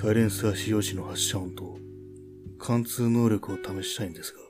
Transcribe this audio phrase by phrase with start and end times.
[0.00, 1.76] サイレンサー使用時の発射音と
[2.58, 4.40] 貫通能力を試したいんですが。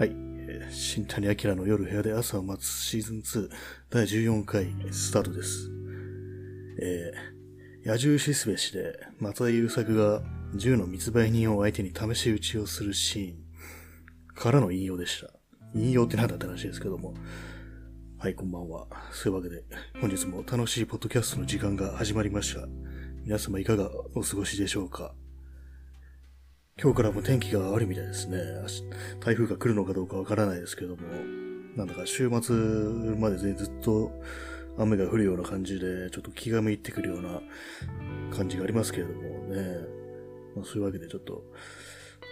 [0.00, 0.16] はい。
[0.72, 3.48] 新谷明の夜部屋で朝を待つシーズン2
[3.88, 5.70] 第14回スタートです。
[6.82, 10.22] えー、野獣しすべしで松田優作が
[10.56, 15.30] 銃の密売人を相手に試し撃ちをするシーンからの引用でした。
[15.76, 17.14] 引用って何だって話ですけども。
[18.18, 18.88] はい、こんばんは。
[19.12, 19.62] そういうわけで、
[20.00, 22.66] 本日も楽しいポッドキャストの時間が始まりました。
[23.28, 25.12] 皆様いかがお過ごしでしょうか？
[26.82, 28.38] 今日からも天気が悪いみたいですね。
[29.20, 31.02] 台風が来るのかどうかわからないですけども、
[31.76, 32.56] なんだか週末
[33.18, 34.10] までずっと
[34.78, 37.42] 雨が降るような感じで、ちょっと気が向いてくるような
[38.34, 39.62] 感じがありますけれどもね。
[40.56, 41.44] まあ、そういうわけでちょっと、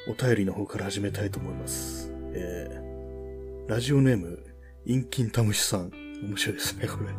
[0.08, 2.10] お便りの方から始めたいと思います。
[2.32, 4.42] えー、ラジオネーム、
[4.86, 5.90] インキンタムシさん。
[6.22, 7.10] 面白いですね、これ。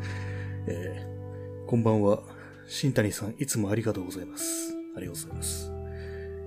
[0.66, 2.24] えー、こんばんは。
[2.70, 4.76] 新谷さん、いつもありがとうございます。
[4.96, 5.72] ありがとうございます。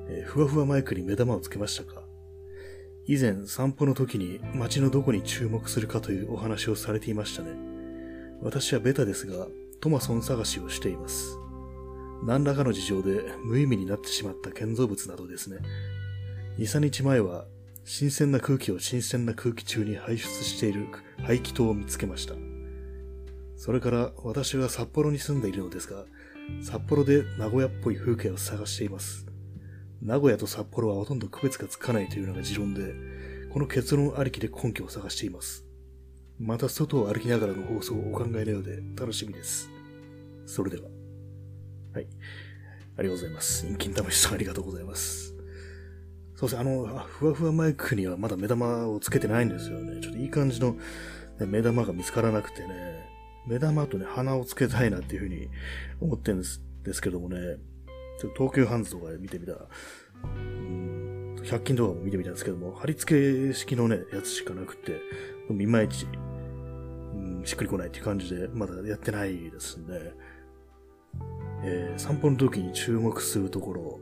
[0.09, 2.03] えー、ふわふわマイクに目玉をつけましたか？
[3.07, 7.51] 以前、散歩の時に街のどこに注目するかというお話をされていましたね。
[8.43, 9.48] 私はベタですが、
[9.81, 11.39] トマソン探しをしています。
[12.23, 15.57] 何らかの事情で無意味になってしまった建造物などですね。
[16.59, 17.47] 2、3日前は、
[17.85, 20.87] 新鮮な空気を新鮮な空気中に排出している
[21.23, 22.35] 排気筒を見つけました。
[23.61, 26.06] それから私は札幌に住んでいるのですが、
[26.62, 29.27] 札幌で名古屋っぽい風景を探しています。
[30.00, 32.94] 名古屋と札幌はほとんど区別がつかないというのが持論で、
[33.52, 35.67] この結論ありきで根拠を探しています。
[36.39, 39.69] また外を歩きながらの放送をお考えのようで楽しみです。
[40.47, 40.84] それでは。
[41.92, 42.06] はい。
[42.97, 43.67] ありがとうございます。
[43.67, 45.34] インキン魂さんありがとうございます。
[46.34, 50.00] そうですね、あの、ふわふわマイクにはまだ目玉をつけてないんですよね。
[50.00, 50.78] ちょっといい感じの、
[51.41, 52.89] 目玉が見つからなくてね、
[53.46, 55.48] 目玉とね、鼻をつけたいなっていうふうに
[56.01, 57.36] 思ってるんですですけどもね、
[58.20, 59.67] ちょっと東急ハンズとかで見てみたら、
[60.24, 60.90] うん
[61.42, 65.00] 100均とかも見てみたんですけども、貼り付け式のね、やつしかなくて、
[65.50, 66.06] いまいち、
[67.14, 70.12] うん、しっくりこないっていう感じで、まだやってないですね。
[71.62, 74.00] えー、散歩の時に注目するところ、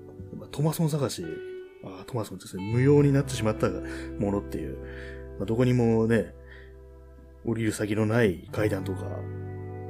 [0.51, 1.25] トマソン探し、
[1.85, 3.69] あトマソンですね、無用になってしまった
[4.19, 4.79] ものっていう、
[5.39, 6.35] まあ、どこにもね、
[7.45, 9.07] 降りる先のない階段とか、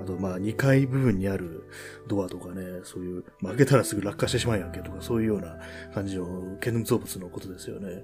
[0.00, 1.68] あとまあ2階部分にある
[2.06, 5.58] ドアとかね、そういう、まあ、開けたらすぐ落下してしまうやんけとか、そういうような
[5.94, 8.02] 感じの建造物のことですよね。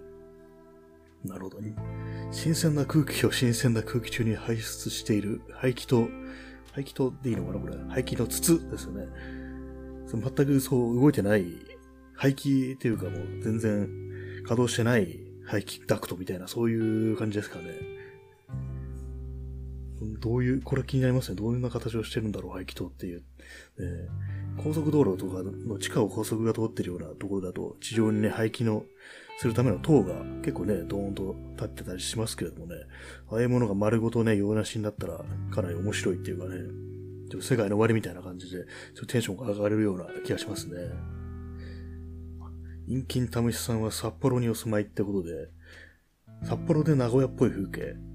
[1.25, 1.75] なるほどね。
[2.31, 6.07] 新鮮な空気を新鮮な空気中に排出している排気筒、
[6.73, 7.77] 排気筒でいいのかなこれ。
[7.89, 9.07] 排気の筒ですよね。
[10.07, 11.45] 全くそう動いてない
[12.15, 13.89] 排気っていうかもう全然
[14.43, 17.94] 稼働してない排気ダクトみたいなそういう感じですかね。
[20.21, 21.37] どういう、これ気になりますね。
[21.37, 23.23] どういうな形をしてるんだろう、排気筒っていう。
[23.79, 28.85] えー、高速道路とかの地下を高速が通ってるようなところだと、地上にね、排気の、
[29.39, 32.77] するための塔が結構ね、ドーンと立ってたりしますけれどもね、
[33.31, 36.57] ああいうものが丸ごとね、用なしになったら、かなり面白いっていうかね、
[37.31, 38.67] ちょっと世界の終わりみたいな感じで、ちょっ
[39.01, 40.75] とテンションが上がれるような気がしますね。
[42.87, 45.49] インキンタムシさんは札幌にお住まいってことで、
[46.45, 48.14] 札幌で名古屋っぽい風景。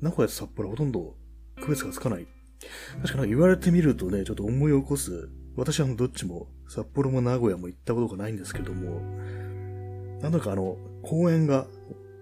[0.00, 1.14] 名古屋と札幌ほとんど
[1.60, 2.26] 区別がつかない。
[3.02, 5.30] 確かに言われてみるとね、ちょっと思い起こす。
[5.56, 9.00] 私はどっちも札幌も名古屋も行ったことがないんですけども、
[10.20, 11.66] なんだかあの、公園が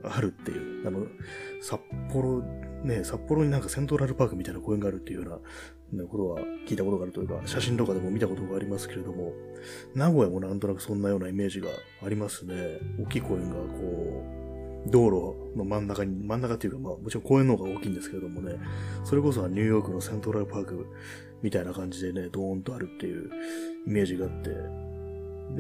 [0.02, 1.06] あるっていう、あの、
[1.60, 1.80] 札
[2.12, 2.42] 幌、
[2.82, 9.32] ね、札幌になんかセントラルパークみたいな公園があるっていうような、ね、ことは聞いたことがあるというか、写真とかでも見たことがありますけれども、
[9.94, 11.68] 名古屋もなんとなくそんなようなイメージが
[12.04, 12.54] ありますね。
[13.00, 14.37] 大きい公園がこう、
[14.90, 18.58] 道路の真ん中に、真ん中っていうか、まあもちろん公園の方が大きいんですけれどもね、
[19.04, 20.86] それこそはニューヨークのセントラルパーク
[21.42, 23.30] みたいな感じでね、ドーンとあるっていう
[23.86, 24.50] イメージがあって、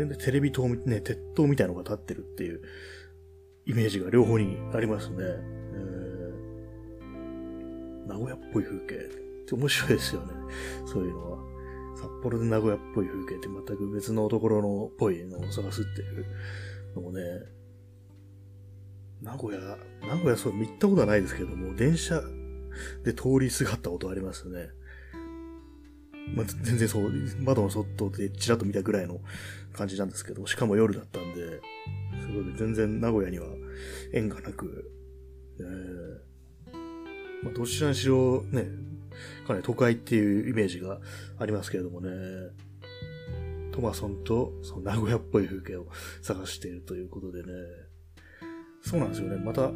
[0.04, 2.62] で、テレビ塔、ね、鉄塔みたいなのが立ってるっていう
[3.66, 5.16] イメージが両方にありますね。
[5.20, 8.98] えー、名古屋っぽい風景っ
[9.46, 10.32] て面白いですよね。
[10.86, 11.38] そういうのは。
[11.96, 16.26] 札幌で名古屋っぽい風景って全く別のところのっぽいのを探すっていう
[16.94, 17.22] のもね、
[19.22, 19.60] 名古屋、
[20.06, 22.22] 名古屋そう、行ったことはないですけども、電車
[23.04, 24.68] で通りすがったことありますね。
[26.34, 27.10] まあ、全然そう、
[27.40, 29.20] 窓の外でちらっと見たぐらいの
[29.72, 31.60] 感じなんですけど、しかも夜だったんで、
[32.20, 33.46] すごい全然名古屋には
[34.12, 34.90] 縁がなく、
[35.58, 38.66] えー、まあ、どちらにしろね、
[39.46, 41.00] かなり都会っていうイメージが
[41.38, 42.10] ありますけれどもね、
[43.72, 45.86] トマソンとその名古屋っぽい風景を
[46.20, 47.48] 探しているということでね、
[48.88, 49.36] そうなんですよね。
[49.36, 49.68] また、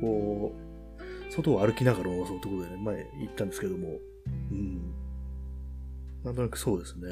[0.00, 3.98] こう、外を歩きながらそういうところでね、前行ったんですけども、
[4.50, 4.92] うん。
[6.22, 7.08] なんとなくそうですね。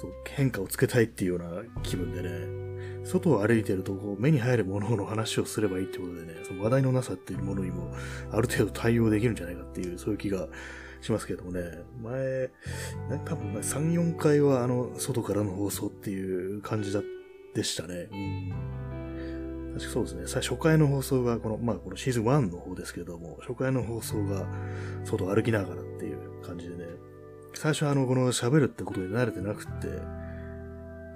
[0.00, 7.92] そう変化をつけたいっていうような気分でね、外を歩いてるとこう目に入るものの話をすればいいってことでね、その話題のなさっていうものにも
[8.30, 10.48] ある程度対応できるんじゃないかっていう、そういう気が
[11.00, 11.60] しますけどもね、
[12.00, 12.50] 前、
[13.24, 17.02] 多分3、4回はあの、外からの放送っていう感じだ、
[17.54, 18.08] でしたね。
[18.12, 18.81] うん。
[19.74, 20.22] 確かそうですね。
[20.26, 24.46] 最初回の放送が、この、まあ、このシーズン1の方ですけども、初回の放送が、
[25.04, 26.84] 外歩きながらっていう感じでね、
[27.54, 29.88] 最初はあの、この喋るってことに慣れてなくって、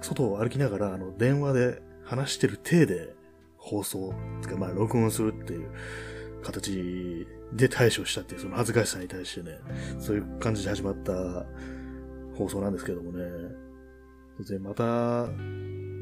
[0.01, 3.13] 外を歩きながら、あの、電話で話してる体で
[3.57, 5.69] 放送、つかまあ、録音するっていう
[6.43, 9.59] 形で対処したっていう、その恥ずかしさに対してね、
[9.99, 11.45] そういう感じで始まった
[12.35, 13.25] 放送なんですけどもね、
[14.47, 15.27] でまた、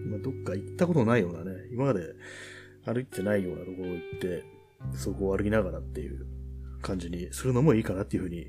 [0.06, 2.14] まあ、どっか行ったことないようなね、今まで
[2.86, 4.44] 歩いてないようなところ行って、
[4.94, 6.26] そこを歩きながらっていう
[6.82, 8.48] 感じにするのもいいかなっていうふうに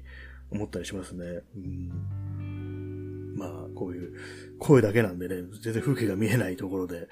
[0.50, 1.24] 思ったりしますね。
[1.56, 4.14] うんまあ、こういう
[4.58, 7.08] 声だけなんでね、全然風景が見えないところで、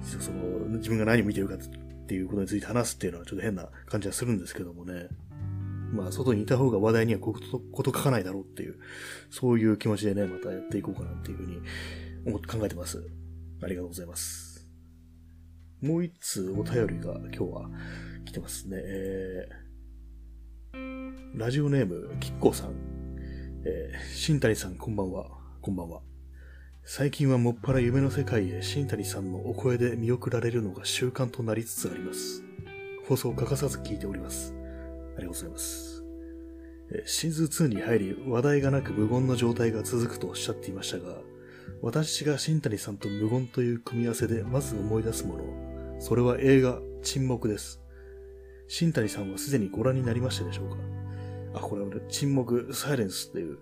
[0.00, 0.38] その、
[0.76, 1.58] 自分が何を見てるかっ
[2.06, 5.08] ていうことについて話すっていうのはちょっと変な感じはするんですけどもね。
[5.92, 8.76] まあ、外にいた方が話題にはことこと書かないだろうっていう、
[9.30, 11.60] そういう気持ちでね、またやっていこうかなっていうふうに
[12.26, 13.04] 思って考えてます。
[13.62, 14.66] ありがとうございます。
[15.80, 17.70] もう一通お便りが今日は
[18.24, 18.76] 来てますね。
[18.78, 22.74] えー、ラジオネーム、きっこさん。
[23.64, 25.26] えー、新谷さんこんばんは。
[25.60, 26.00] こんばんは。
[26.84, 32.44] 最近はもっぱら夢の世界へ新谷さんのお声で見送られるのが習慣となりつつあります。
[33.08, 34.54] 放送を欠かさず聞いております。
[34.54, 36.04] ありがとうございます。
[37.04, 41.16] シーズン2に入り話題がなく無言の状態が続くとおっしゃっていましたが、
[41.82, 47.80] 私が新谷さんと無言という組み合わせでまず思い出すもの、それは映画沈黙です。
[48.68, 50.76] 新谷さんはすでにご覧になりましたでしょうか？
[51.54, 53.58] あ、これは沈黙、サイレンスっていう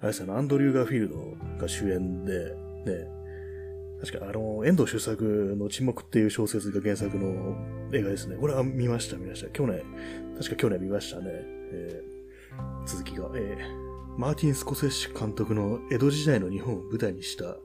[0.00, 2.54] あれですアンドリュー・ガーフィールドが主演で、
[2.84, 3.08] ね、
[4.00, 7.56] 確かあの、遠藤周作の沈黙っていう小説が原作の
[7.92, 8.36] 映画ですね。
[8.36, 9.50] これは見ました、見ました。
[9.50, 9.82] 去年、
[10.36, 11.24] 確か去年見ましたね。
[11.28, 13.85] えー、続きが、えー、
[14.16, 17.56] マーティン・スコセッシ監督の江戸時代の日本を舞台にした、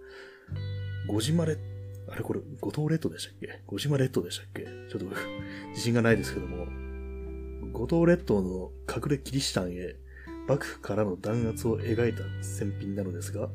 [1.07, 1.57] ゴジマレ
[2.09, 3.61] あれこれ、五島列島でしたっけ？
[3.67, 4.65] 五島列島でしたっけ？
[4.65, 5.05] ちょっと
[5.71, 6.67] 自信がないですけども、
[7.71, 9.95] 五島列島の隠れキリシタンへ
[10.47, 13.49] 幕府からの弾圧を描いた戦品なのですが、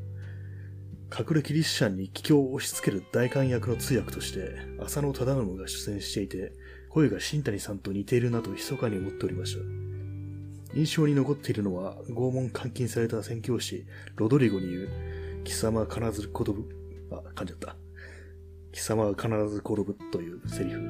[1.12, 6.54] 隠れキリシャンに帰郷を押し付ける大官役の通訳として、浅野忠信が出演していて、
[6.88, 9.85] 声が新谷さんと似ているなと密かに思っておりました。
[10.76, 13.86] 印象に残っているのは、拷問監禁された宣教師、
[14.16, 14.88] ロドリゴに言う、
[15.42, 16.68] 貴様は必ず転ぶ、
[17.10, 17.76] あ、噛んじゃった。
[18.72, 20.80] 貴様は必ず転ぶというセリフ。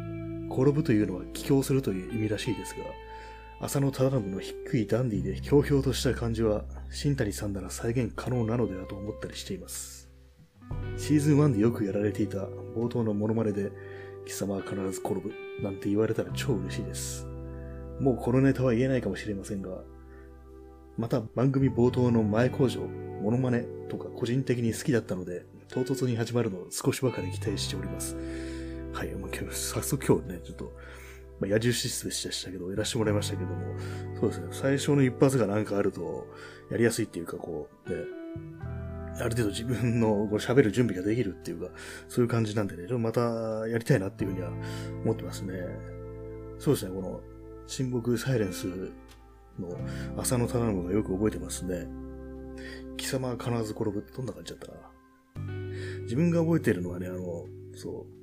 [0.51, 2.79] 転ぶというのは帰郷するという意味らしいですが、
[3.65, 10.11] 浅野忠信の低いダンディでひょうひょうとした感じは、新谷さんなら再現可能なのではと思ったりしています。
[10.97, 12.39] シーズン1でよくやられていた
[12.75, 13.71] 冒頭のモノマネで、
[14.25, 15.33] 貴様は必ず転ぶ、
[15.63, 17.36] なんて言われたら超嬉しいです。
[18.01, 19.71] もうこのネタは言えないかもしれませんが、
[20.97, 28.17] また番組冒頭の前工場、モノマネとか個人的に好きだったので、唐突に始まるのを少しばかり期待しております。
[28.93, 30.73] はい、もう今日早速今日ね、ちょっと
[31.41, 33.79] まあ、野獣シスでしたけど、やらせてもらいましたけども、
[34.21, 36.27] そうですね、最初の一発がなんかあると、
[36.71, 37.97] やりやすいっていうか、こう、ね、
[39.19, 41.71] ある程度自分の喋る準備ができるっていうか、
[42.09, 44.51] そういう感じなんでね、ちょっとまたやりたいなっていうふうには
[45.05, 45.55] 思ってますね。
[46.59, 47.21] そうですね、この、
[47.67, 48.67] 沈黙サイレンス
[49.59, 49.69] の
[50.17, 51.87] 浅野忠信がよく覚えてますね。
[52.97, 54.97] 貴様は必ず転ぶってどんな感じだったかな。
[56.03, 58.17] 自分が覚えてるのはね、あの、そう、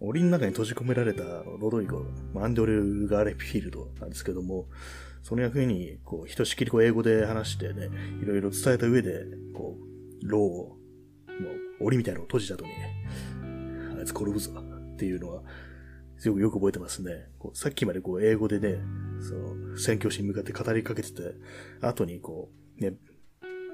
[0.00, 2.04] 檻の中に閉じ込められたロドリゴ、
[2.36, 4.66] アンドリュー・ガーレフィールドなんですけども、
[5.22, 7.88] その役に、こう、ひとしきりこう英語で話してね、
[8.22, 9.24] いろいろ伝えた上で、
[9.54, 9.76] こ
[10.22, 11.50] う、牢を、も
[11.80, 13.06] う、檻みたいなのを閉じた後にね、
[13.98, 15.42] あいつ転ぶぞっていうのは、
[16.18, 17.30] すごくよく覚えてますね。
[17.38, 18.78] こうさっきまでこう、英語でね、
[19.20, 21.34] その、宣教師に向かって語りかけてて、
[21.80, 22.94] 後にこう、ね、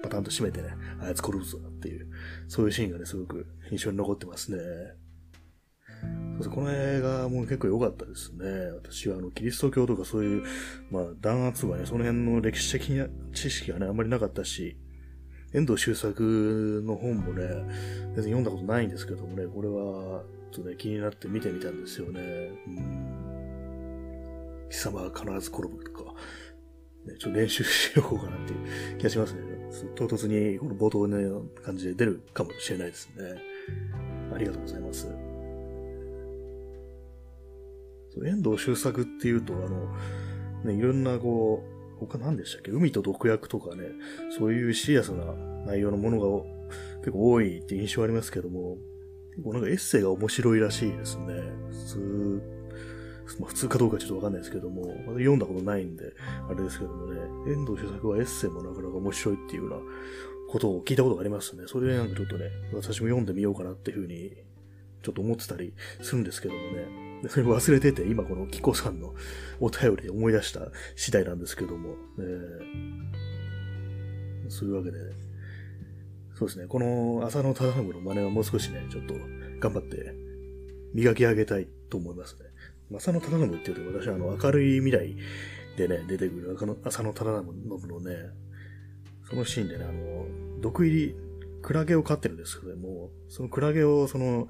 [0.02, 2.08] パタンと閉めてね、あいつ転ぶぞっていう、
[2.46, 4.58] そういうシーンがね、すごく印象に残ってますね。
[6.40, 8.44] そうこの映画も結構良かったですね。
[8.74, 10.42] 私はあの、キリスト教とかそういう、
[10.90, 14.76] まあ、弾圧はね、その辺の歴史的な知識がね、あんまりなかったし、
[15.54, 22.20] 遠藤周作の本もね、全然読んだことないんですけどもね、これは、とね、気になって見てみたんですよね。
[22.66, 24.66] うん。
[24.70, 26.14] 貴様は必ず転ぶとか、
[27.06, 28.56] ね、ちょっと練習しようかなってい
[28.94, 29.40] う気がしますね。
[29.96, 33.34] 唐突にこの冒頭の感じで出るかもしれないですね。
[34.32, 35.08] ありがとうございます。
[38.24, 39.92] 遠藤周作っていうと、あの、
[40.64, 41.64] ね、いろんなこ
[42.00, 42.70] う、他何でしたっけ？
[42.70, 43.84] 海と毒薬とかね、
[44.38, 45.32] そういうシリアスな
[45.66, 46.26] 内容のものが
[47.00, 48.76] 結構多いって印象ありますけども、
[49.36, 51.34] 結構なんかエッセイが面白いらしいですね。
[51.70, 52.42] 普通、
[53.40, 56.12] まあ、普通かどうかちょっとわかんないですけども、ま読んだことないんで、
[56.48, 57.20] あれですけどもね、
[57.52, 59.76] 遠藤周作はエッセイもなかなか面白いっていうような
[60.50, 61.64] ことを聞いたことがありますね。
[61.66, 64.36] それでなんかちょっとね、私も読んでみようかなっていうふうに、
[65.02, 67.28] ちょっと思ってたりするんですけどもね。
[67.28, 69.14] それ忘れてて、今このキコさんの
[69.58, 71.96] お便りで思い出した次第なんですけども、ね、
[74.48, 75.23] そういうわけで、ね
[76.34, 79.14] そうですね、この浅野忠信の真似はもう少しね、ちょっと
[79.60, 80.14] 頑張って
[80.92, 82.96] 磨き上げたいと思いますね。
[82.96, 85.16] 浅野忠信っていうと私はあの明るい未来
[85.76, 88.16] でね、出てくる浅野忠信のね、
[89.28, 90.26] そのシーンでね、あの、
[90.60, 91.16] 毒入り、
[91.62, 94.48] クラゲを飼ってるんですけども、そのクラゲをその、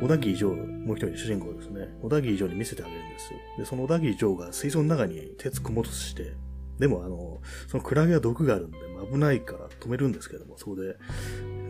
[0.00, 1.88] 小田切城、もう一人主人公ですね。
[2.02, 3.38] 小田切城に見せてあげるんですよ。
[3.58, 6.32] で、その小田切城が水槽の中に手突っ込もうとして、
[6.78, 8.78] でもあの、そのクラゲは毒があるんで、
[9.10, 10.96] 危ないから止めるんですけども、そこで、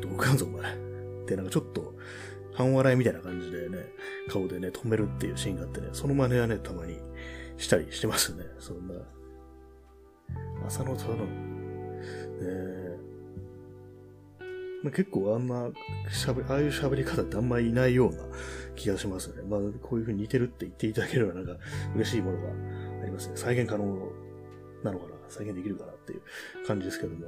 [0.00, 0.75] 毒あんぞお前。
[0.75, 1.94] ってなんかちょっと、
[2.54, 3.78] 半笑いみたいな感じでね、
[4.28, 6.96] 顔でね、止めるっていうシーンがあってね、その真似はね、たまに
[7.56, 8.44] したりしてますね。
[8.58, 8.94] そんな。
[10.66, 11.44] 浅野忠信。
[12.40, 12.96] え
[14.84, 15.68] まあ、結構あんな
[16.11, 18.18] 喋、ああいう喋り方ってあんまりいないような
[18.76, 19.42] 気がしますね。
[19.49, 21.56] まあ、こういう風に似てるって言っていただければなんか
[21.96, 22.49] 嬉しいものが
[23.02, 23.37] ありますね。
[23.37, 23.84] 再現可能
[24.85, 26.23] なのかな再現できるかなっていう
[26.67, 27.26] 感じですけども。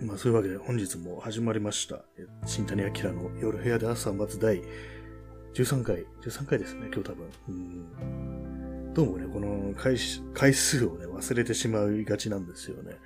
[0.00, 2.04] まあそういうわけで本日も始まりました。
[2.46, 4.62] 新谷明の夜部屋で朝待つ第
[5.54, 7.30] 13回、13回ですね、今日多分。
[7.48, 9.96] うんどうもね、この回
[10.34, 12.96] 回数をね、忘れてしまいがちなんですよね。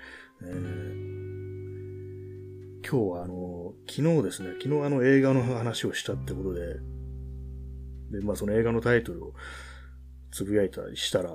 [0.42, 1.22] えー
[2.84, 6.60] 今日はあの、昨日ですね、昨日あの映画の話をしたってことで、
[8.10, 9.34] で、まあその映画のタイトルを
[10.32, 11.30] つぶやいたりしたら、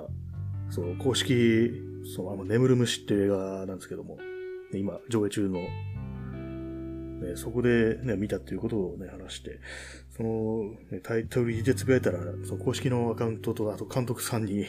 [0.70, 1.72] その公式、
[2.14, 4.18] そのあの眠る虫って映画なんですけども、
[4.74, 9.60] 今上映中の、ね、そこでね、見たっていうことをね、話して、
[10.16, 14.66] その、ね、タイトルでつぶやいたら、その公式のアカウントと、あと監督さんに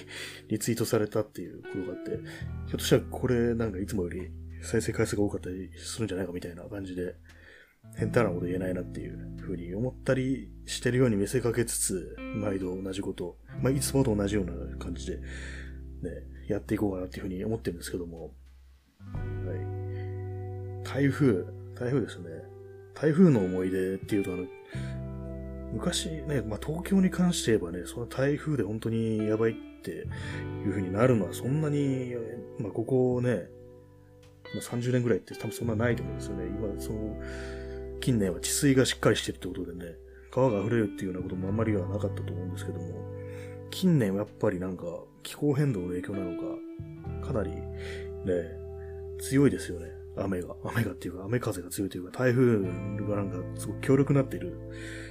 [0.47, 4.29] リツイートされたっていうことがあって、ひょっとしたらこれなんかいつもより
[4.61, 7.15] 再生回数が多かったりするんじゃないかみたいな感じで、
[7.95, 15.23] 変態なこと言えないなっていうふうに思ったりしてるように見せかけつつ、毎度同じこと、まあ、いつもと同じような感じで、ね、
[16.47, 18.31] やっていこうかなっていうふうに思ってるんですけども、
[19.13, 20.83] はい。
[20.83, 21.43] 台風、
[21.75, 22.29] 台風ですね。
[22.93, 24.45] 台風の思い出っていうと、あの、
[25.73, 30.01] 昔ね、まあ、東京に関して言えばね、その台風で本当にやばいってい
[30.65, 32.15] う風になるのはそんなに、
[32.59, 33.47] まあ、ここね、
[34.53, 36.45] まあ、30年ぐらいって多分そんなないと思うんですよね。
[36.45, 37.17] 今、その、
[38.09, 39.93] 近年は治水がしっかりしてるってことでね、
[40.31, 43.05] 川が溢れるっていうようなこともあんまりはなかったと思うんですけども、
[43.69, 44.83] 近年はやっぱりなんか
[45.21, 46.31] 気候変動の影響なの
[47.21, 47.61] か、かなりね、
[49.19, 49.91] 強いですよね。
[50.17, 50.55] 雨が。
[50.63, 54.57] 雨がっていうか、雨風が強いというか、台風がなんかすごく強力になっている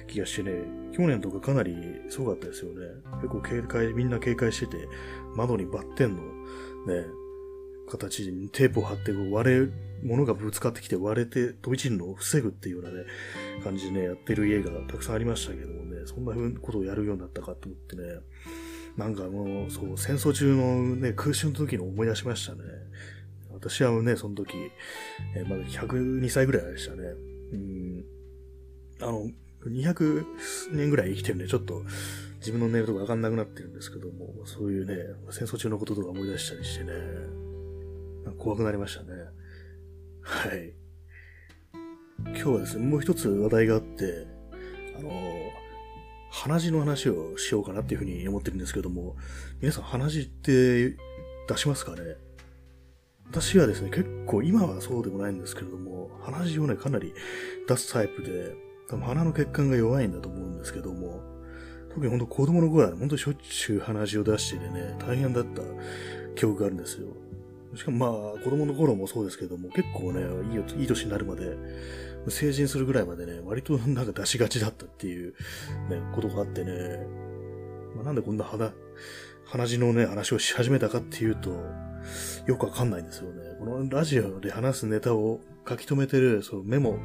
[0.07, 0.51] 気がしてね、
[0.91, 1.77] 去年とかかなり
[2.09, 2.85] すごかったですよね。
[3.21, 4.89] 結構警戒、みんな警戒してて、
[5.37, 6.23] 窓にバッテンの
[6.85, 7.05] ね、
[7.89, 9.67] 形にテープを貼って割れ、
[10.03, 13.05] 物がぶつかってきて割れて飛び散るのを防ぐっていうようなね、
[13.63, 18.03] 感じでね、やってる家がたくさんありましたけどもね、そんな風なことをやるようになったかと思ってね、
[18.97, 22.59] なんかもう、そう、戦争中のね、空襲の時の思い出しましたね。
[23.51, 24.53] 私はね、その時、
[25.35, 27.03] えー、まだ102歳ぐらいでしたね。
[27.53, 28.05] うん。
[29.01, 29.29] あの、
[29.67, 30.25] 200
[30.71, 31.83] 年ぐらい生きてるんで、ちょっと
[32.39, 34.95] 自分の寝るとこわかんなくなってるんですけども、そういうね、
[35.31, 36.93] 戦争中のこととか思い出したりしてね、
[38.37, 39.09] 怖くなりましたね。
[40.21, 40.73] はい。
[42.25, 44.27] 今日はですね、もう一つ話題があって、
[44.97, 45.11] あの、
[46.31, 49.15] 鼻血の話をしようかなっていうふうに思ってるんですけども、
[49.61, 50.97] 皆さん鼻血って
[51.47, 52.01] 出しますかね？
[53.31, 57.13] 私はですね、結構今はそうでもないんですけれども、鼻血をね、かなり
[57.67, 58.55] 出すタイプで、
[58.89, 61.21] 多分鼻の血管が弱いんだと思うんですけども、
[61.89, 65.61] 特に本当子供の頃は、ね、本当しょっちゅう鼻血を出しててね、大変だった
[66.35, 67.07] 記憶があるんですよ。
[67.75, 70.21] しかもまあ、子供の頃もそうですけども、結構ね、
[70.51, 71.55] いいいい年になるまで、
[72.27, 75.33] 成人するぐらいまでね、割となんか出しがちだったっていう、
[75.89, 77.05] ね、ことがあってね、
[77.95, 78.71] まあ、なんでこんな鼻、
[79.45, 81.51] 鼻血のね、話をし始めたかっていうと、
[82.47, 83.55] よくわかんないんですよね。
[83.59, 86.97] このラジオで話すネタを書き留めてる、そのメモ、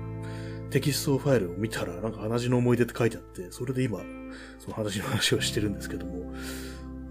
[0.71, 4.01] テキストファイルを見たら、なんか鼻血の思い出って書いてあって、それで今、
[4.59, 6.24] その鼻血の話をしてるんですけども、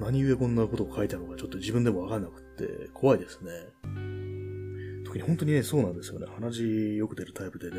[0.04, 3.52] 何故こんなことを書いたのかちょっと自分でもわかんなくって怖いですね。
[5.06, 6.28] 特に本当にね、そうなんですよね。
[6.34, 7.78] 鼻血よく出るタイプでね。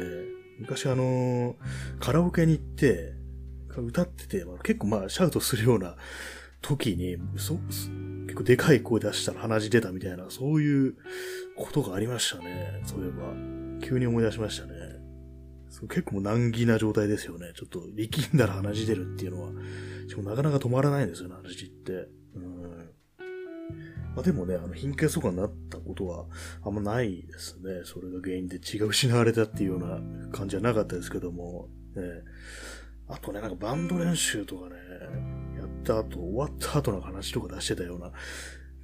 [0.59, 1.57] 昔あの
[2.00, 3.14] カラオケに行って、
[3.76, 5.97] 歌ってて、まあ、結構まあ、シャウトするような
[6.62, 10.95] 時に、そ、結構でかい声出したら鼻血出たみたいな、そういう
[11.57, 12.83] ことがありましたね。
[12.85, 13.35] そういえば。
[13.85, 14.73] 急に思い出しましたね。
[15.88, 17.52] 結構難儀な状態ですよね。
[17.54, 19.50] ちょっと力んだら鼻血出るっていうのは。
[20.08, 21.92] しかもなかなか止まらないんですよね、鼻血って。
[22.34, 22.90] うん。
[24.14, 26.26] まあでもね、あの、貧血とかになったことは
[26.62, 27.82] あんまないですね。
[27.84, 30.00] それが原因で血が失われたっていうような
[30.32, 31.68] 感じはなかったですけども。
[31.96, 32.02] ね、
[33.08, 34.76] あとね、なんかバンド練習とかね、
[35.58, 38.12] やった後、終わった後の話とか出してたような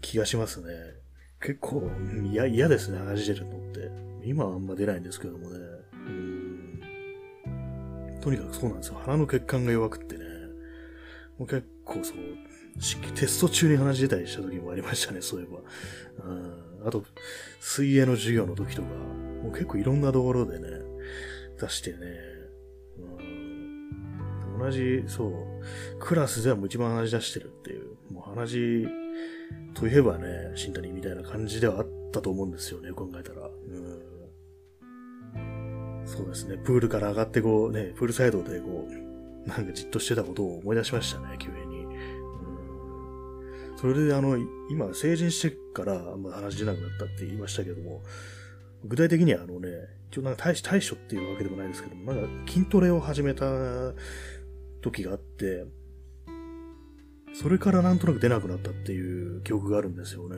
[0.00, 0.66] 気がしますね。
[1.40, 1.90] 結構、
[2.30, 3.90] 嫌、嫌ですね、話してるのって。
[4.24, 5.58] 今はあんま出ないんですけどもね。
[5.92, 6.80] うん
[8.20, 8.98] とにかくそうなんですよ。
[9.02, 10.19] 鼻の血管が弱くて。
[11.40, 12.16] もう結構そう、
[13.14, 15.60] テスト中に話出たりした時もありましたね、そういえば。
[16.30, 16.34] う
[16.84, 16.86] ん。
[16.86, 17.02] あと、
[17.60, 20.68] 水泳の授業の時とか、もう結構いろんなところでね、
[21.58, 21.96] 出してね、
[22.98, 24.58] うん。
[24.58, 25.32] 同じ、そう、
[25.98, 28.86] クラスではもう一番話し出してるっていう、もう話
[29.72, 33.46] といえばね、新谷みたいな感じではあったと思うんですよね、考えたら。
[33.46, 34.02] うん。
[36.04, 39.09] そうですね、プールから上がってこうね、プールサイドでこう、
[39.46, 41.84] なんかじっとしてたことを思い出しましたね、急に。
[41.84, 41.88] う
[43.74, 44.36] ん、それであの、
[44.68, 48.02] 今、成人してからあんま話出なくなったって言いましたけども、
[48.84, 49.68] 具体的にはあのね、
[50.10, 53.44] 一応なんか対対処っていうわけでもないですけども、なんか筋トレを始めた
[54.80, 55.66] 時があって、
[57.32, 60.36] それからなんとなく出なくなったっていう記憶があるんですよね。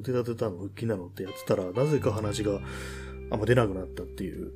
[0.00, 2.60] 腕立てたの、腹筋なのってやってたら、なぜか話が
[3.30, 4.52] あんま出なくなったっていう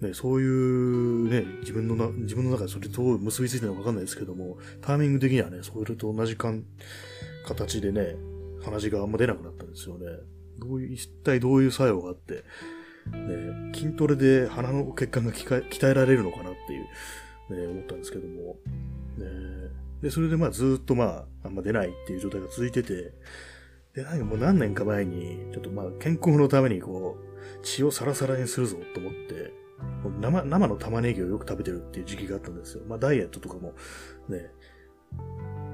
[0.00, 6.64] ね、そういうね、自分のな、自分の中でそれと結びついてるのかわかんないですけども、タイミング的にはね、それと同じかん
[7.46, 8.16] 形でね、
[8.62, 10.06] 話があんま出なくなったんですよね。
[10.58, 12.44] どういう、一体どういう作用があって、
[13.10, 16.52] ね、筋トレで鼻の血管が鍛えられるのかなっ
[17.48, 18.56] ていう、ね、思ったんですけども、
[19.16, 19.26] ね、
[20.02, 23.12] で、それでまあずっとまあ、あんま出ないっていう状態が続いてて、
[23.94, 29.65] で、なんかもう何年か前に、ちょっとまあ健康のためにこう、血をサラサラにするぞと思って、
[30.20, 32.84] 生、生の玉ねぎをよく食べてるっていう時期があったんですよ。
[32.86, 33.74] まあダイエットとかも
[34.28, 34.50] ね、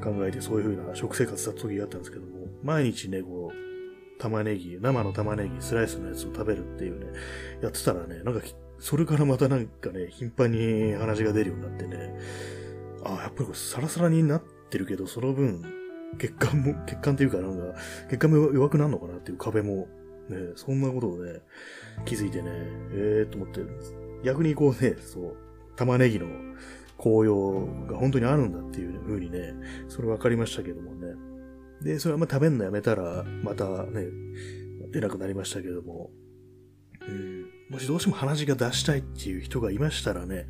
[0.02, 7.06] 考えてそういう風な食生活だった時があったんですけども、毎日ね、こう、玉ねぎ、生の玉ねぎ、スライスのやつを食べるっていうね、
[7.62, 8.46] やってたらね、なんか、
[8.78, 12.14] それからまたなんかね、頻繁に話が出るようになってね、
[13.04, 15.62] ああ、やっぱりこれサラサラになってるけど、その分、
[16.18, 17.78] 血管も、血管っていうかなんか、
[18.10, 19.88] 血管も弱くなるのかなっていう壁も
[20.28, 21.40] ね、そんなことをね、
[22.04, 22.50] 気づいてね、
[22.92, 23.60] ええー、と思って、
[24.24, 25.36] 逆にこうね、そう、
[25.76, 26.26] 玉ねぎの
[26.98, 29.54] 紅葉が本当にあるんだっていう風にね、
[29.88, 31.14] それ分かりましたけどもね。
[31.82, 34.06] で、それはまあ食べるのやめたら、またね、
[34.92, 36.10] 出なくなりましたけども、
[37.00, 40.46] うん、もしどうしても鼻血が出したいっていう人がいましたらね、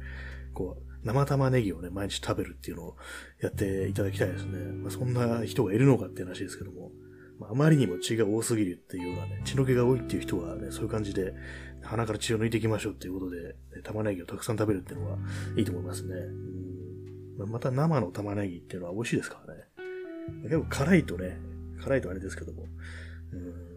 [0.52, 2.96] こう、生玉ねぎをね、毎日食べるっていうのを
[3.40, 4.58] やっていただきたいですね。
[4.72, 6.90] まあ、そんな人がいるのかっていう話ですけども。
[7.50, 11.34] あ、まりにも血が多すぎるっていうようなね、血の気が多いっていう人はね、そういう感じで、
[11.82, 15.18] 鼻から血を抜いていきましょうっていうことで、ね、玉ねぎをたくさん食べるっていうのは
[15.56, 16.14] いいと思いますね。
[16.14, 19.64] うんまた生の玉ねぎっていうのは美味しいですからね。
[20.44, 21.38] 結構辛いとね、
[21.82, 22.64] 辛いとあれですけども、
[23.32, 23.72] うん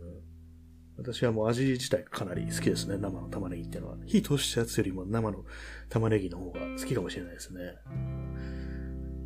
[0.97, 3.97] 私はもう味自体かなり好きですね、生の玉ねぎっていうのは。
[4.05, 5.43] 火通したやつよりも生の
[5.89, 7.59] 玉ねぎの方が好きかもしれないですね。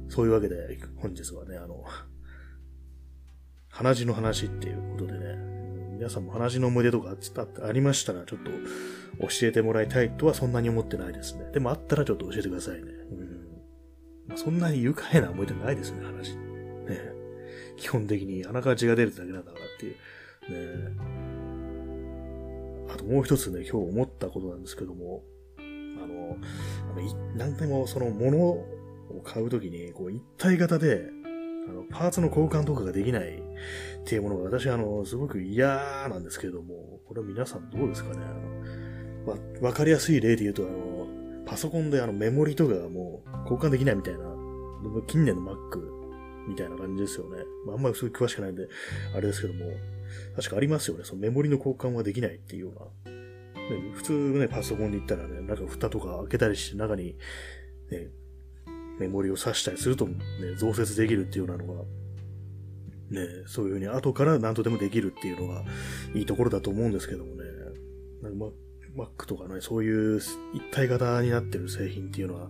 [0.08, 1.84] そういうわけで、本日はね、あの、
[3.70, 5.36] 鼻血の話っていうことでね、
[5.94, 7.16] 皆さんも鼻血の思い出とか
[7.64, 8.52] ありましたら、ちょっと
[9.28, 11.46] 教えてもらいたいとはそんなに思ってないですね。
[11.54, 12.92] でもあったらちょっと教えてくださいね。
[14.30, 16.36] うん、そんなに愉快な思い出ないですね、話。
[16.36, 16.40] ね。
[17.78, 19.94] 基本的に鼻から血が出るだけなんだからっていう。
[20.88, 21.20] ね。
[22.92, 25.24] あともう一つね、今日思ったことなんですけども、
[25.58, 26.38] あの、
[27.36, 28.66] 何でもその物を
[29.24, 31.10] 買うときに、こう一体型で
[31.70, 38.20] あの、パーツの交換とかができないっていうものが私あの、すごく嫌なんですけれども、これは皆さんどうですかね？
[38.26, 41.08] あの、わ、わかりやすい例で言うと、あの、
[41.46, 44.20] パソコンであのメモリとかがもう交換できないみたいな、
[45.08, 45.82] 近年の Mac
[46.48, 47.44] みたいな感じですよね。
[47.66, 48.68] まあ、あんまりそうい詳しくないんで、
[49.16, 49.66] あれですけども、
[50.36, 51.04] 確かありますよね。
[51.04, 53.14] そのメモリの交換はできないっていうような。
[53.94, 57.16] 普通ね、パソコンで言ったらね、なんか蓋とか開けたりして中に、
[57.92, 58.08] ね、
[59.00, 60.16] メモリを挿したりするとね、
[60.58, 61.82] 増設できるっていうようなのが、
[63.10, 65.64] ね、そういうふうに後から何とでもできるっていうのが
[66.14, 67.44] いいところだと思うんですけどもね。
[68.22, 68.46] なんか
[68.96, 70.20] Mac とかね、そういう
[70.54, 72.50] 一体型になってる製品っていうのは、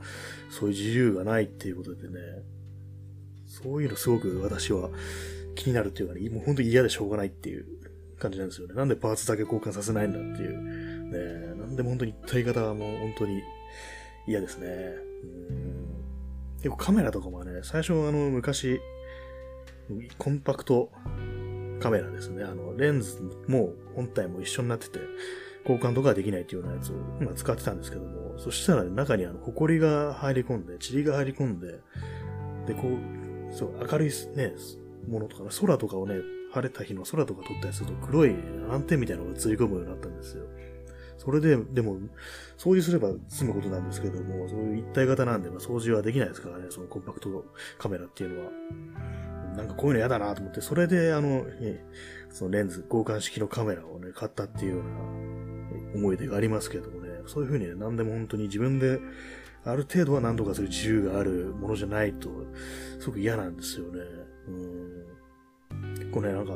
[0.49, 2.19] そういう自由がないっていうことでね、
[3.45, 4.89] そういうのすごく私は
[5.55, 7.65] 気になるっていうかね、もう本当に嫌でしょうがないっていう
[8.17, 8.73] 感じなんですよね。
[8.73, 10.89] なんでパーツだけ交換させないんだっていう。
[11.09, 13.41] ね、なんでも本当に一体型はもう本当に
[14.27, 14.67] 嫌ですね。
[15.23, 15.68] うん
[16.61, 18.79] 結構カメラとかもね、最初あの昔、
[20.17, 20.91] コンパクト
[21.79, 22.43] カメラですね。
[22.43, 24.99] あの、レンズも本体も一緒になってて、
[25.67, 31.79] 交換とかできないっていうようなやつを今使ってたんですけども、そしたら、ね、中にあの、埃が入り込んで、塵が入り込んで、
[32.67, 34.53] で、こう、そう、明るいね、
[35.07, 36.15] ものとか、空とかをね、
[36.51, 38.35] 晴れた日の空とか撮ったりすると黒い
[38.71, 40.45] 暗点みたいなのが映り込むようになったんですよ。
[41.19, 41.97] それで、でも、
[42.58, 47.45] 掃除すれば済むことなんですけども、そういう一体型なんで、まあ、掃除はできないですからね、そのコンパクト
[47.77, 48.51] カメラっていうのは。
[49.55, 51.84] なんかこういうの嫌だなと思って、それで、あの、ね、
[52.29, 54.89] そのレンズ、交換式のカメラをね、買ったっていうような
[55.95, 58.99] 思い出がありますけどもね、そういうふうにね、何でも本当に自分で、
[59.65, 62.29] ある程度は何とかする自由があるものじゃないと、
[62.99, 63.99] すごく嫌なんですよね。
[64.47, 65.93] うん。
[65.95, 66.53] 結構ね、なんか、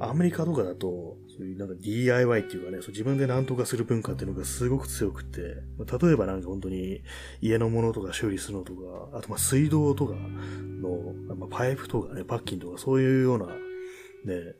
[0.00, 7.02] アメリカとかだと、そういうなんか DIY っていうかね、そう自分で何とかする文化っていうのがすごく強くて、例えばなんか本当に
[7.42, 14.54] 家のものとか修理するのとか、あとまあ水道とかの、まあ、パイプとかね、パッキンとかそういうような、ね、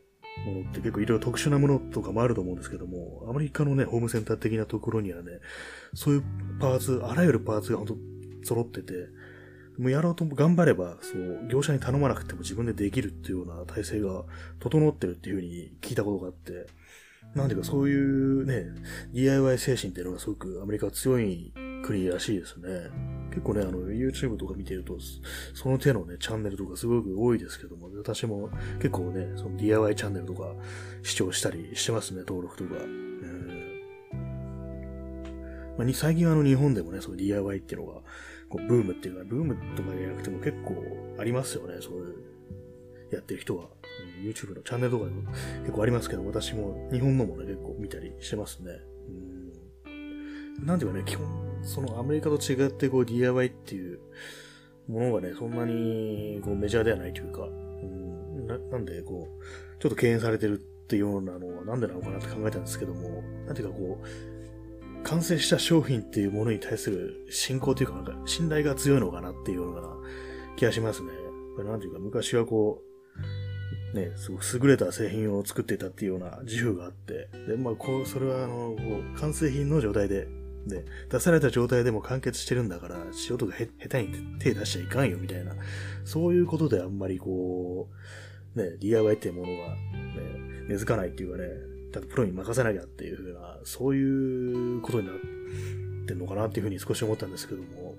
[0.45, 5.33] ものって結構いろいろ特殊なものとかもあると思うんですけども、アメリカのね、ホームセンター的なところにはね、
[5.95, 6.25] そういう
[6.61, 7.87] パーツ、あらゆるパーツが本
[8.43, 8.93] 当揃ってて、
[9.79, 14.25] もうやろうと頑張れば、そう、業者に頼まなくても自分でできるっていうような体制が
[14.59, 16.67] 整ってるっていうふうに聞いたことがあって、
[17.35, 18.67] なんていうかそういうね、
[19.13, 22.91] DIY 精神っていうのがすごくアメリカは強い国らしいですね。
[23.31, 24.97] 結構ね、あの、YouTube とか見てると、
[25.55, 30.53] その手のね、チャンネルとかすごく多いですけども、私も結構ね、その DIY チャンネルとか
[31.03, 33.06] 視聴したりしてますね、登録とか。
[35.79, 38.01] まあ、最近はあの日本でもね、その DIY っていうのが、
[38.49, 42.15] こうブームっていうか、ブームとかじゃなくても結構ありますよね、そういう、
[43.13, 43.69] やってる人は。
[44.23, 45.23] YouTube のチャンネルとかでも
[45.61, 48.73] 結構ありますけど、私も日本のもね、結構見たりしてますね。
[49.87, 51.27] うん、なんていうかね、基本、
[51.63, 54.01] そのアメリカと違ってこう DIY っていう
[54.89, 59.43] ものがね、そんなにこうメジャーではないというか、うん、ななんでこう、
[59.83, 64.36] ちょっと敬遠されてるっていうようなのはなんでなのかなって考えたんですけども、なんていうかこう、
[65.07, 69.83] 完成した商品っていうものに対する信仰というか、なんか信頼が強いのかなっていうような
[70.57, 71.11] 気がしますね。
[71.55, 72.83] これなんていうか、昔はこ
[73.95, 78.77] う、ね、すごく優れた製品を作っていたっていうような自負があって、で、まあ、こう、それはあの、こ
[79.15, 80.27] う、完成品の状態で、
[80.67, 85.55] で、出された状態でも完結してるんだから、仕事が下手に手出しちゃいかんよ、みたいな。
[86.05, 87.89] そういうことであんまりこ
[88.57, 89.77] う、ね、DIY っていうものが、ね、
[90.69, 95.17] 根付かないっていうかね、だってプロに任せなきゃっていうふうな、そういうことになっ
[96.07, 97.95] てんのかなっていうふうに少し思ったんですけども、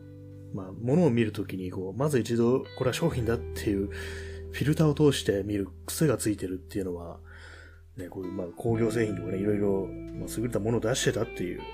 [0.53, 3.89] まあ、物を見るときに、こう、まず一度、これは商品だっていう、
[4.51, 7.17] フィルターを通して見る癖がついてるっていうのは、
[7.97, 11.65] ね、こういう、まあ、工業製品とかね、いろいろ、まあ、優れたものを出してたっていう、ね、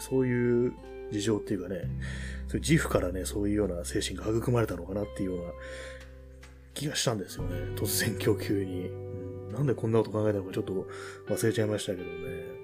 [0.00, 0.72] そういう
[1.10, 1.82] 事情っていうかね、
[2.48, 5.52] そういう自負からね、そういうような精神が育まれたのかなっていうような
[6.72, 7.56] 気がしたんですよね。
[7.76, 9.11] 突然供給に。
[9.52, 10.86] なんでこんなこと考えたのかちょっと
[11.28, 12.62] 忘れちゃいましたけどね。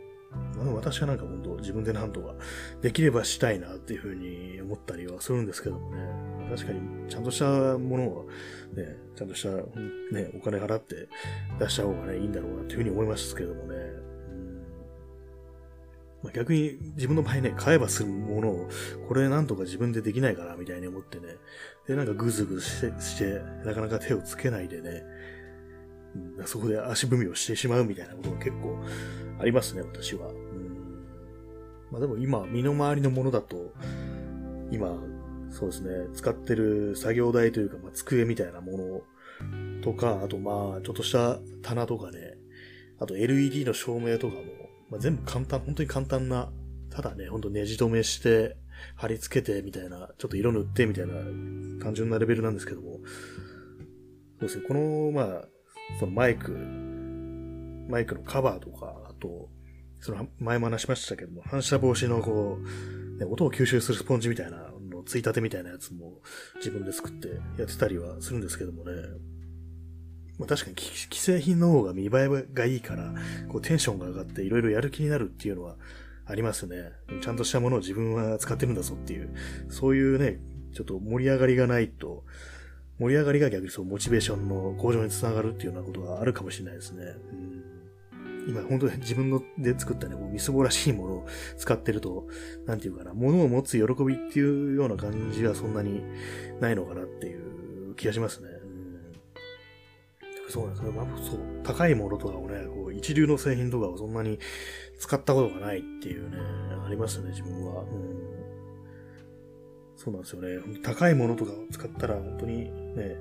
[0.57, 2.35] まあ、私はなんか本当自分でなんとか
[2.83, 6.49] できればしたいなっていうふうに思ったりはするんですけどもね。
[6.51, 8.25] 確かにちゃんとしたものは
[8.75, 9.49] ね、ちゃんとした
[10.15, 11.09] ね、お金払って
[11.59, 14.09] 出した方がね、いいんだろうなっていうふうに思いますけどもね。
[16.23, 18.69] まあ、逆に自分の場合ね、買えばするものを、
[19.07, 21.37] これなんとか自分でできないかなみたいに思ってね、
[21.87, 25.05] で、なんかグズグズしてして、なかなか手をつけないでね、
[26.47, 28.79] そこで足踏みをしてしまうみたいなことが結構
[29.41, 30.29] ありますね、私は。
[30.29, 30.69] うん
[31.91, 33.73] まあでも今、身の回りのものだと、
[34.71, 34.99] 今、
[35.51, 42.37] そうですね、使ってる作業台というか、まあ、机みたいなものとか、あとまあ、ちょっとした棚とかね、
[43.01, 44.43] あと LED の照明とかも、
[44.91, 46.51] まあ、全部簡単、本当に簡単な、
[46.91, 48.57] ただね、ほんとネジ止めして、
[48.95, 51.15] 貼り付けてみたいな、ちょっと色塗ってみたいな、
[51.83, 52.99] 単純なレベルなんですけども、
[54.41, 55.49] そうですね、この、まあ、
[55.99, 56.53] そのマイク、
[57.89, 59.49] マイクのカバーとか、あと、
[60.01, 66.21] その前も話しましたけども、反射防止のこう、ね、音を吸収するスポンジみたいなの、ついたてみたいなやつも
[66.57, 68.93] 自分で作ってやってたりはするんですけどもね。
[70.39, 73.13] まあ確かに既製品の方が見栄えがいいから、
[73.49, 75.77] こうテンションが上がっていろいろやる気になるっていうのは
[76.27, 76.93] ありますね。
[77.21, 79.35] ちゃんとしたものを自分は使ってるんだぞっていう、
[79.69, 80.39] そういうね、
[80.73, 82.25] ちょっと盛り上がりがないと、
[82.99, 87.05] 盛り上がりが逆にそう、モチベーションの向上につながるっていうようなことがあるかもしれないですね。
[87.33, 87.79] うん
[88.49, 91.27] 今、本当に自分ので作ったね、こうみすぼらしいものを
[91.59, 92.27] 使ってると、
[92.67, 96.03] なんていうかな、物を持つ喜びっていうような感じはそんなに
[96.59, 98.49] ないのかなっていう気がしますね。
[100.47, 100.93] うん、そうなんですね。
[100.93, 104.39] まあ、そう、高いものとかをね、こう、一流の製品とかをそんなに
[104.99, 106.39] 使ったことがないっていうね、
[106.87, 107.83] ありますよね、自分は。
[107.83, 108.28] うん
[109.99, 110.61] そうなんですよね。
[110.81, 113.17] 高いものとかを使ったら本当にね、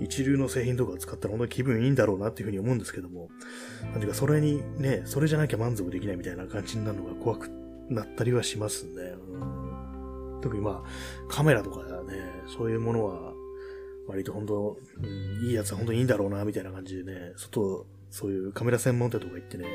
[0.00, 3.28] 一流の製品とかを使ったら本当に気分いいんだろうなっていうふうに思うんですけども、
[3.82, 7.48] なんていうかそれにね、それじゃなきゃ満足できないみたいな感じになるのが怖く
[7.88, 9.14] なったりはしますね。
[9.30, 13.32] うん、特にまあ、カメラとかね、そういうものは、
[14.08, 19.66] 割と本当、うん、いいやつは本当にいいんだろうな、みたいな感じでね、外、そういうカメラ専門店とか行ってね、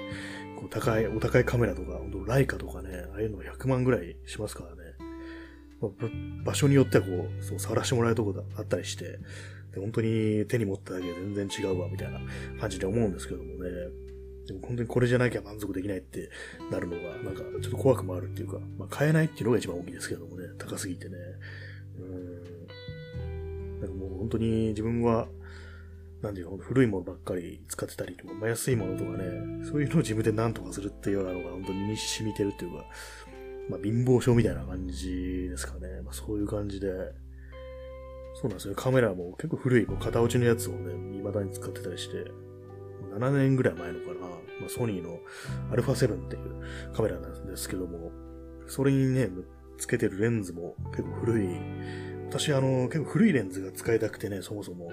[0.57, 4.80] こう高い、お高いカメラとか、本当ライカとかね、ああいうの100万ぐらいしますからね。
[6.43, 9.19] 場所によってはこう、そう、触らせてもらえるとこだあったりして、
[9.73, 12.19] で本当に手に持っただけで全然違うわ、みたいな
[12.59, 13.69] 感じで思うんですけどもね。
[14.47, 16.29] でも本当にこれじゃなきゃ満足できないって
[16.71, 21.17] なるのが、なんかちょっと怖くもあるっていうか、まあ買えないっていうのが一番大きいですけどもね、高すぎてね。
[21.99, 23.79] うん。
[23.79, 25.27] なんかもう本当に自分は、
[26.21, 32.85] なんていうか、古いものばっかり使ってたりとか、ま、安いものとかね、そういうのを自分で何とかするっていうようなのが本当に身に染みてるっていうか、
[33.69, 36.01] まあ、貧乏症みたいな感じですかね。
[36.03, 36.87] まあ、そういう感じで、
[38.33, 38.75] そうなんですよ。
[38.75, 42.31] カメラも結構古い、もう型落ちのやつをね、未だに使ってたりして、
[43.17, 45.19] 7年ぐらい前のかな、まあ、ソニーの
[45.71, 48.11] α7 っていうカメラなんですけども、
[48.67, 49.29] それにね、
[49.77, 51.47] つけてるレンズも結構古い。
[52.29, 54.91] 私、あの、結構古いレンズが使いたくてね、そもそも、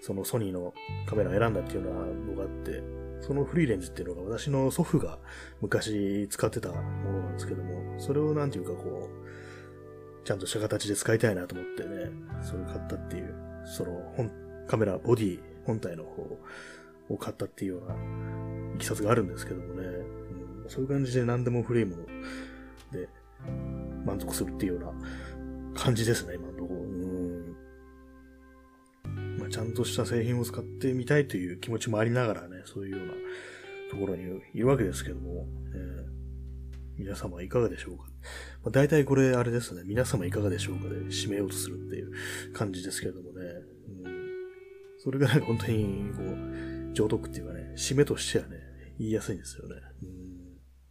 [0.00, 0.74] そのソニーの
[1.06, 2.82] カメラを選んだっていうようなのがあって、
[3.22, 5.18] そのフリーレンズっていうのが私の祖父が
[5.60, 12.10] 昔使ってたものなんですけども、それをなんていうかこう、ちゃんとした形で使いたいなと思ってね、
[12.42, 14.30] それを買ったっていう、その本、
[14.66, 16.38] カメラ、ボディ、本体の方
[17.08, 17.94] を買ったっていうような
[18.74, 19.86] いきさつがあるんですけどもね、
[20.64, 22.06] うん、そういう感じで何でも古いもの
[22.90, 23.08] で
[24.04, 24.82] 満足するっていうよう
[25.74, 26.71] な感じですね、今のところ。
[29.52, 33.12] ちゃんとした製品を使ってみたいという気持ちもありながらね、そういうような
[33.90, 34.22] ところに
[34.54, 36.04] いるわけですけども、えー、
[36.96, 43.44] 皆様いかがでしょうか、まあ、大体これあれですね、皆様いかがでしょうかで締めようとするっていう感じですけれどもね、
[44.04, 44.30] うん、
[44.98, 48.56] それがなんか本当にこう、上徳っていうかね、締めとしてはね、
[48.98, 49.74] 言いやすいんですよね。
[50.02, 50.10] うん、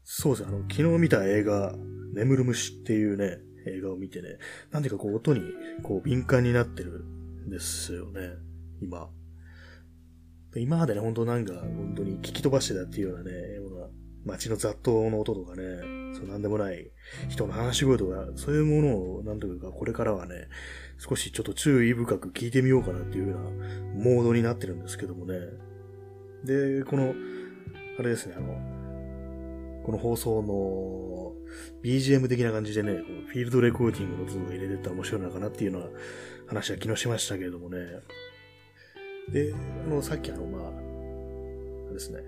[0.03, 1.73] そうですね、あの、昨日見た映画、
[2.13, 4.37] 眠る虫っていうね、映画を見てね、
[4.71, 5.41] なんていうかこう音に
[5.83, 8.50] こう敏感になってるんですよね、
[8.81, 9.09] 今。
[10.55, 13.87] 今までね、本当なんか、本当に聞き飛ばしてたっていうようなね、ような
[14.25, 15.63] 街の雑踏の音とかね、
[16.13, 16.91] そうなんでもない
[17.29, 20.47] 人の話し声とか、そういうものを、なんというか、これからはね、
[20.97, 23.49] 少しちょっと注意深く聞いてみようかなっていうような
[24.03, 25.39] モードになってるんですけどもね。
[26.43, 27.15] で、この、
[27.97, 28.81] あれですね、あの、
[29.83, 31.33] この放送の
[31.83, 32.93] BGM 的な感じでね、
[33.27, 35.87] フィールドレコーディングの音が入れてったら面白いのかなっていうような
[36.47, 37.77] 話は昨日しましたけれどもね。
[39.29, 39.53] で、
[39.85, 40.71] あの、さっきあの、まあ、あ
[41.89, 42.19] れですね、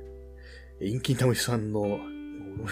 [0.82, 1.99] インキンタムシさんの、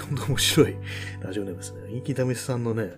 [0.10, 0.76] 本当面白い
[1.22, 1.92] ラジオネームですね。
[1.92, 2.94] インキンタムシさんのね、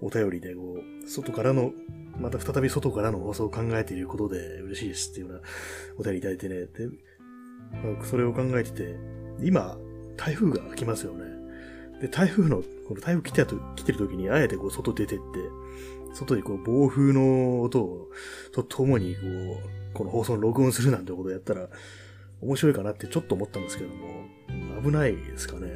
[0.00, 1.72] お便りで、こう、外からの、
[2.18, 5.40] また再び外からの放送を考えていることで嬉しいですっていうような
[5.98, 6.66] お便りいただいてね。
[6.66, 8.96] で、まあ、それを考えてて、
[9.42, 9.78] 今、
[10.16, 11.24] 台風が来ますよね。
[12.00, 15.22] で、台風の、この台風来て来てる時に、あえてこう、外出てって、
[16.16, 18.08] 外にこう、暴風の音を、
[18.52, 21.68] とともに、こう、この放送の録音するなんてことをやったら、
[22.40, 24.24] 面白いかなってちょっと思ったんですけども、
[24.82, 25.68] 危ないですかね。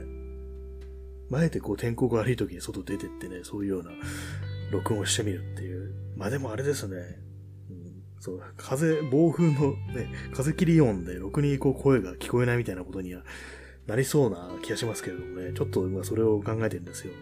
[1.33, 3.91] あえてこう天候が悪い時に外出てってね、そういうような
[4.73, 5.95] 録音をしてみるっていう。
[6.17, 6.97] まあでもあれですね。
[7.71, 13.23] うん、そう、風、暴風のね、風切り音でろくにこう声が聞こえないみたいなことには
[13.87, 17.19] なりそうな気がしますけれどもね、ちょっと今それを考えてるんですよね。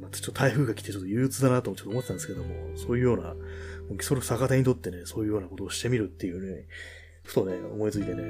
[0.00, 3.36] ま、ちょっと台風が来てちょっと憂鬱だなともちょっと思ってたんですけども、そういうような、も
[3.98, 6.66] うそれを逆手にとってね、そういうようなことをしてみるっていうね、
[7.24, 8.22] ふとね、思いついてね、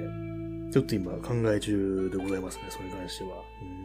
[0.72, 3.42] ちょっと今考え中でございますね、それに関しては。
[3.62, 3.82] うん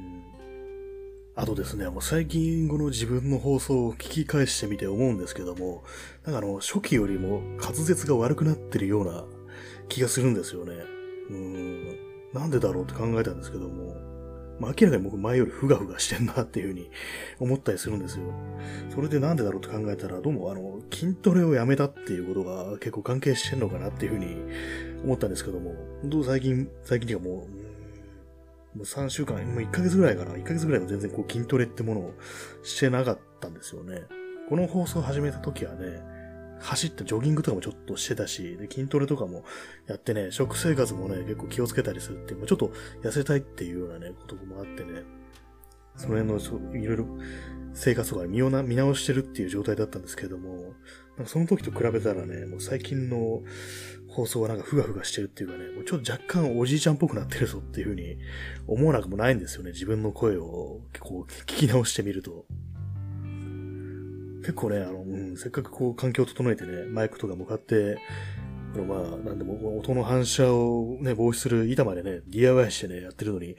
[1.39, 5.83] あとですね、もう最近この自分の放送を聞き返してみて思うんですけども、
[6.25, 9.23] なんかあの、初期よりも滑舌が悪くなってるような
[9.87, 10.73] 気がするんですよね。
[11.29, 12.07] うん。
[12.33, 13.95] なんでだろうって考えたんですけども、
[14.59, 16.89] まあ、明らかに僕前よりふがふがしてんなっていうふうに
[17.39, 18.25] 思ったりするんですよ。
[18.89, 24.35] それでなんでだろうって考えたら、どうもあの、筋トレをやめたっていうことが結構関係してんのかなっていうふうに
[25.03, 32.13] 思ったんですけども、本当最近、最近にはもう、もう3週間、もう1ヶ月ぐらいかな、1ヶ月ぐらいも全然こう筋トレってものを
[32.63, 34.03] してなかったんですよね。
[34.49, 36.16] この放送を始めた時はね、
[36.59, 39.43] 走ってジョギングとかもちょっとしてたし、で筋トレとかも
[39.87, 42.71] やってね、食生活もね、結構気をつけたりするっていう、ちょっと
[43.03, 45.03] 痩せたいっていうようなね、こともあってね、
[45.95, 47.07] その辺のそいろいろ
[47.73, 50.73] 生活とか見見直してるっていう状態だったんですけれども、
[51.25, 53.41] その時と比べたらね、もう最近の
[54.07, 58.17] 放送はなんかふがふがしてるっていうかね、もうちょっと若干おじいちゃんっぽくなってるぞっていうふうに
[58.67, 59.71] 思わなくもないんですよね。
[59.71, 62.45] 自分の声をこう聞き直してみると。
[64.47, 67.97] 結構ね、あの、うん、せっかくこう環境を整えてね、マイクとか向かって、
[68.73, 73.57] このまあ、なんでも、音の反射をね、防止する板までね、DIY してね、やってるのに、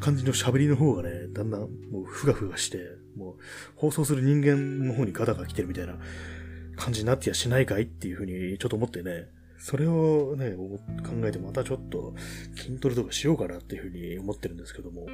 [0.00, 2.78] 感じの喋りの方がね、だんだんもうふがふがして、
[3.16, 3.34] もう、
[3.76, 5.96] 放送する人間の方にガタが来てるみたいな
[6.74, 10.56] 感じになってやしないかいっていうふうにちょっと思ってね、それをね、
[11.04, 12.16] 考えてまたちょっと
[12.56, 15.06] 筋トレとかしようかなっていうふうに思ってるんですけども、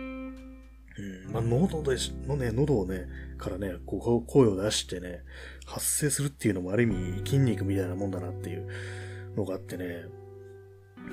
[0.98, 3.06] うん、まあ、喉でしのね、喉をね、
[3.38, 5.22] からね、こう、声を出してね、
[5.64, 8.68] 発生するっていうのもある意味筋肉みたいなもんだなっていう
[9.36, 10.04] のがあってね、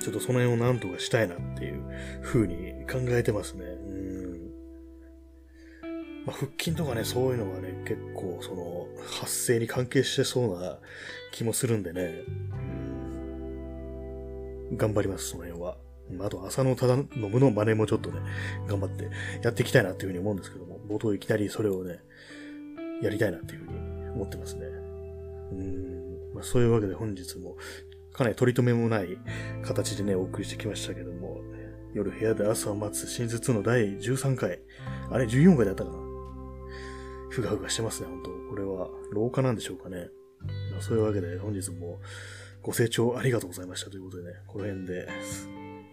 [0.00, 1.82] ちょっとその辺をなんとかしたいなっていう
[2.22, 3.64] 風に考えてますね。
[3.64, 4.50] うん。
[6.26, 8.86] まあ、腹筋とかね、そういうのはね、結構その、
[9.20, 10.78] 発生に関係してそうな
[11.32, 12.22] 気もするんでね、
[14.70, 15.78] うん、頑張ります、その辺は。
[16.20, 18.20] あと、浅野忠信の真似もちょっとね、
[18.66, 19.10] 頑張って
[19.42, 22.00] やっていきたいなっていうふうに思うんですけども、冒頭いきなりそれをね、
[23.02, 24.66] やりたいなっていうふうに思ってますね。
[25.52, 26.34] うん。
[26.34, 27.56] まあ、そういうわけで本日も、
[28.12, 29.18] かなり取り留めもない
[29.62, 31.40] 形でね、お送りしてきましたけども、
[31.94, 34.60] 夜部屋で朝を待つ新術の第13回、
[35.10, 35.98] あれ14回だったかな
[37.30, 40.08] ふがふがしてますね、本当これは、廊下なんでしょうかね。
[40.72, 42.00] まあ、そういうわけで本日も
[42.62, 45.08] ご清聴ありがとうございましたということでね、この辺で、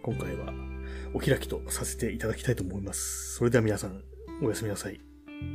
[0.08, 0.54] 今回は
[1.12, 3.34] お開きとさせていただきたいと思います。
[3.34, 4.02] それでは皆さん、
[4.42, 4.98] おやすみなさい。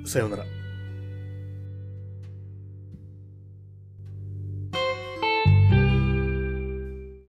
[0.06, 0.72] さようなら。